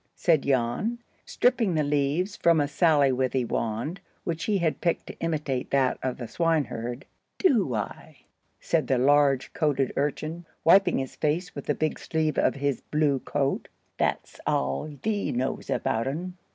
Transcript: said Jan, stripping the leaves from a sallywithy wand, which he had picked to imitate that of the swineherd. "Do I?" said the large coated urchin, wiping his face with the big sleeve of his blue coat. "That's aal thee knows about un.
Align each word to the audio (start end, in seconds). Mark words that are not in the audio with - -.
said 0.15 0.41
Jan, 0.41 0.97
stripping 1.27 1.75
the 1.75 1.83
leaves 1.83 2.35
from 2.35 2.59
a 2.59 2.67
sallywithy 2.67 3.45
wand, 3.47 3.99
which 4.23 4.45
he 4.45 4.57
had 4.57 4.81
picked 4.81 5.05
to 5.05 5.19
imitate 5.19 5.69
that 5.69 5.99
of 6.01 6.17
the 6.17 6.27
swineherd. 6.27 7.05
"Do 7.37 7.75
I?" 7.75 8.17
said 8.59 8.87
the 8.87 8.97
large 8.97 9.53
coated 9.53 9.93
urchin, 9.95 10.47
wiping 10.63 10.97
his 10.97 11.15
face 11.15 11.53
with 11.53 11.67
the 11.67 11.75
big 11.75 11.99
sleeve 11.99 12.39
of 12.39 12.55
his 12.55 12.81
blue 12.81 13.19
coat. 13.19 13.67
"That's 13.99 14.39
aal 14.47 14.97
thee 15.03 15.31
knows 15.31 15.69
about 15.69 16.07
un. 16.07 16.35